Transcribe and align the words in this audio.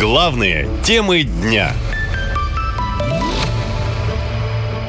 Главные 0.00 0.66
темы 0.82 1.24
дня. 1.24 1.74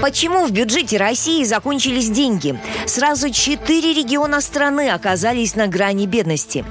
Почему 0.00 0.46
в 0.46 0.52
бюджете 0.52 0.96
России 0.96 1.42
закончились 1.42 2.08
деньги? 2.08 2.56
Сразу 2.86 3.30
четыре 3.30 3.94
региона 3.94 4.40
страны 4.40 4.90
оказались 4.90 5.56
на 5.56 5.66
грани 5.66 6.06
бедности. 6.06 6.64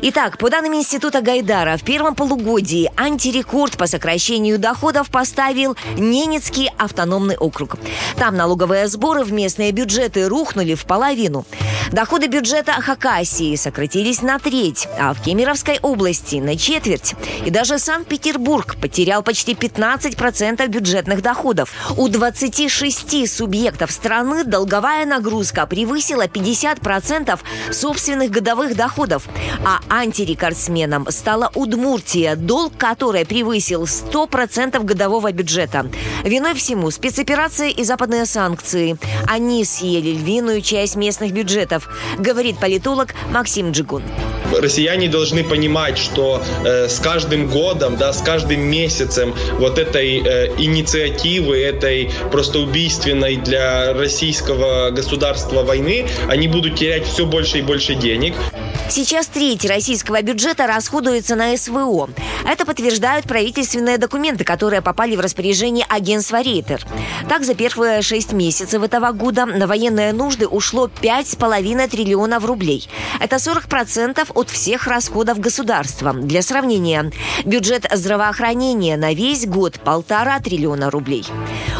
Итак, 0.00 0.38
по 0.38 0.48
данным 0.48 0.74
Института 0.74 1.22
Гайдара, 1.22 1.76
в 1.76 1.82
первом 1.82 2.14
полугодии 2.14 2.88
антирекорд 2.96 3.76
по 3.76 3.88
сокращению 3.88 4.60
доходов 4.60 5.10
поставил 5.10 5.76
Ненецкий 5.96 6.70
автономный 6.78 7.36
округ. 7.36 7.78
Там 8.16 8.36
налоговые 8.36 8.86
сборы 8.86 9.24
в 9.24 9.32
местные 9.32 9.72
бюджеты 9.72 10.28
рухнули 10.28 10.74
в 10.74 10.84
половину. 10.84 11.44
Доходы 11.92 12.26
бюджета 12.26 12.72
Хакасии 12.72 13.54
сократились 13.54 14.22
на 14.22 14.38
треть, 14.38 14.88
а 14.98 15.12
в 15.12 15.20
Кемеровской 15.20 15.78
области 15.82 16.36
на 16.36 16.56
четверть. 16.56 17.14
И 17.44 17.50
даже 17.50 17.78
Санкт-Петербург 17.78 18.76
потерял 18.80 19.22
почти 19.22 19.52
15% 19.52 20.66
бюджетных 20.68 21.20
доходов. 21.20 21.70
У 21.98 22.08
26 22.08 23.30
субъектов 23.30 23.90
страны 23.90 24.44
долговая 24.44 25.04
нагрузка 25.04 25.66
превысила 25.66 26.26
50% 26.26 27.38
собственных 27.70 28.30
годовых 28.30 28.74
доходов, 28.74 29.28
а 29.62 29.80
антирекордсменом 29.90 31.08
стала 31.10 31.50
Удмуртия, 31.54 32.36
долг 32.36 32.74
которой 32.78 33.26
превысил 33.26 33.82
100% 33.82 34.82
годового 34.82 35.30
бюджета. 35.30 35.86
Виной 36.24 36.54
всему 36.54 36.90
спецоперация 36.90 37.68
и 37.68 37.84
западные 37.84 38.24
санкции. 38.24 38.96
Они 39.28 39.62
съели 39.66 40.12
львиную 40.12 40.62
часть 40.62 40.96
местных 40.96 41.32
бюджетов, 41.32 41.81
говорит 42.18 42.58
политолог 42.58 43.14
Максим 43.30 43.72
Джигун 43.72 44.02
россияне 44.60 45.08
должны 45.08 45.44
понимать, 45.44 45.98
что 45.98 46.42
э, 46.64 46.88
с 46.88 46.98
каждым 46.98 47.48
годом, 47.48 47.96
да, 47.96 48.12
с 48.12 48.20
каждым 48.20 48.60
месяцем 48.60 49.34
вот 49.58 49.78
этой 49.78 50.22
э, 50.22 50.54
инициативы, 50.58 51.58
этой 51.60 52.10
просто 52.30 52.58
убийственной 52.58 53.36
для 53.36 53.92
российского 53.94 54.90
государства 54.90 55.62
войны, 55.62 56.06
они 56.28 56.48
будут 56.48 56.76
терять 56.76 57.06
все 57.06 57.26
больше 57.26 57.58
и 57.58 57.62
больше 57.62 57.94
денег. 57.94 58.34
Сейчас 58.88 59.26
треть 59.28 59.64
российского 59.64 60.20
бюджета 60.22 60.66
расходуется 60.66 61.34
на 61.34 61.56
СВО. 61.56 62.10
Это 62.46 62.66
подтверждают 62.66 63.26
правительственные 63.26 63.96
документы, 63.96 64.44
которые 64.44 64.82
попали 64.82 65.16
в 65.16 65.20
распоряжение 65.20 65.86
агентства 65.88 66.42
Рейтер. 66.42 66.84
Так, 67.28 67.44
за 67.44 67.54
первые 67.54 68.02
шесть 68.02 68.32
месяцев 68.32 68.82
этого 68.82 69.12
года 69.12 69.46
на 69.46 69.66
военные 69.66 70.12
нужды 70.12 70.46
ушло 70.46 70.90
5,5 71.00 71.71
триллионов 71.88 72.44
рублей. 72.44 72.88
Это 73.20 73.36
40% 73.36 74.30
от 74.34 74.50
всех 74.50 74.86
расходов 74.86 75.38
государства. 75.40 76.12
Для 76.12 76.42
сравнения, 76.42 77.10
бюджет 77.44 77.86
здравоохранения 77.92 78.96
на 78.96 79.14
весь 79.14 79.46
год 79.46 79.80
полтора 79.80 80.38
триллиона 80.40 80.90
рублей. 80.90 81.24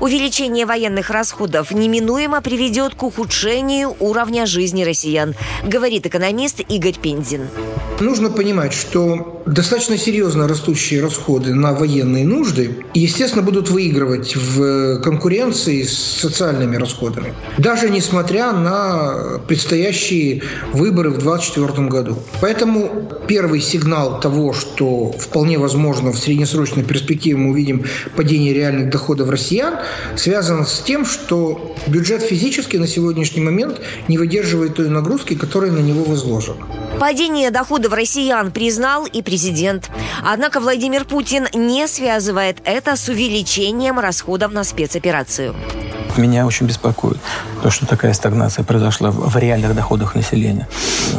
Увеличение 0.00 0.66
военных 0.66 1.10
расходов 1.10 1.70
неминуемо 1.70 2.40
приведет 2.40 2.94
к 2.94 3.02
ухудшению 3.02 3.96
уровня 3.98 4.46
жизни 4.46 4.84
россиян, 4.84 5.34
говорит 5.64 6.06
экономист 6.06 6.60
Игорь 6.68 6.98
Пензин. 6.98 7.48
Нужно 8.00 8.30
понимать, 8.30 8.72
что 8.72 9.37
достаточно 9.48 9.96
серьезно 9.96 10.46
растущие 10.46 11.02
расходы 11.02 11.54
на 11.54 11.72
военные 11.72 12.24
нужды, 12.24 12.84
естественно, 12.94 13.42
будут 13.42 13.70
выигрывать 13.70 14.36
в 14.36 15.00
конкуренции 15.00 15.82
с 15.82 15.96
социальными 15.96 16.76
расходами. 16.76 17.34
Даже 17.58 17.90
несмотря 17.90 18.52
на 18.52 19.40
предстоящие 19.46 20.42
выборы 20.72 21.10
в 21.10 21.18
2024 21.18 21.88
году. 21.88 22.18
Поэтому 22.40 23.10
первый 23.26 23.60
сигнал 23.60 24.20
того, 24.20 24.52
что 24.52 25.12
вполне 25.12 25.58
возможно 25.58 26.12
в 26.12 26.18
среднесрочной 26.18 26.84
перспективе 26.84 27.36
мы 27.36 27.50
увидим 27.50 27.84
падение 28.16 28.52
реальных 28.52 28.90
доходов 28.90 29.30
россиян, 29.30 29.74
связан 30.16 30.66
с 30.66 30.80
тем, 30.80 31.04
что 31.04 31.74
бюджет 31.86 32.22
физически 32.22 32.76
на 32.76 32.86
сегодняшний 32.86 33.42
момент 33.42 33.80
не 34.08 34.18
выдерживает 34.18 34.74
той 34.74 34.88
нагрузки, 34.88 35.34
которая 35.34 35.70
на 35.70 35.80
него 35.80 36.04
возложена. 36.04 36.66
Падение 37.00 37.50
доходов 37.50 37.92
россиян 37.92 38.50
признал 38.50 39.06
и 39.06 39.22
президент. 39.22 39.90
Однако 40.24 40.60
Владимир 40.60 41.04
Путин 41.04 41.46
не 41.54 41.86
связывает 41.86 42.58
это 42.64 42.96
с 42.96 43.08
увеличением 43.08 43.98
расходов 43.98 44.52
на 44.52 44.64
спецоперацию 44.64 45.54
меня 46.18 46.46
очень 46.46 46.66
беспокоит 46.66 47.18
то, 47.62 47.70
что 47.70 47.86
такая 47.86 48.12
стагнация 48.12 48.64
произошла 48.64 49.10
в 49.10 49.36
реальных 49.36 49.74
доходах 49.74 50.14
населения. 50.14 50.68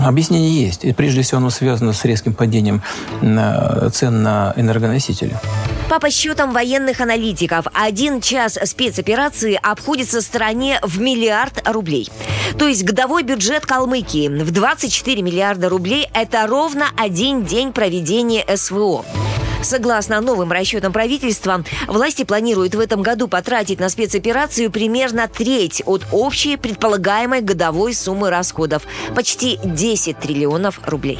Объяснение 0.03 0.62
есть. 0.62 0.85
И 0.85 0.94
прежде 0.94 1.22
всего 1.22 1.40
оно 1.40 1.50
связано 1.50 1.94
с 1.94 2.06
резким 2.06 2.34
падением 2.34 2.81
цен 3.22 4.23
на 4.23 4.53
энергоносители. 4.56 5.38
По 5.89 6.00
подсчетам 6.00 6.53
военных 6.53 7.01
аналитиков, 7.01 7.66
один 7.73 8.22
час 8.22 8.59
спецоперации 8.63 9.59
обходится 9.59 10.22
стране 10.22 10.79
в 10.83 11.01
миллиард 11.01 11.67
рублей. 11.67 12.07
То 12.59 12.67
есть 12.67 12.83
годовой 12.83 13.23
бюджет 13.23 13.66
Калмыкии 13.66 14.28
в 14.28 14.51
24 14.51 15.23
миллиарда 15.23 15.67
рублей– 15.67 16.07
это 16.13 16.45
ровно 16.45 16.89
один 16.95 17.44
день 17.44 17.73
проведения 17.73 18.45
СВО. 18.55 19.03
Согласно 19.63 20.22
новым 20.22 20.51
расчетам 20.51 20.94
правительства, 20.94 21.63
власти 21.88 22.23
планируют 22.23 22.75
в 22.75 22.79
этом 22.79 23.01
году 23.01 23.28
потратить 23.28 23.79
на 23.79 23.89
спецоперацию 23.89 24.69
примерно 24.69 25.28
треть 25.28 25.81
от 25.88 26.05
общей 26.11 26.57
предполагаемой 26.57 27.41
годовой 27.41 27.95
суммы 27.95 28.29
расходов– 28.29 28.83
почти 29.16 29.59
10 29.63 30.19
триллионов 30.19 30.79
рублей. 30.85 31.19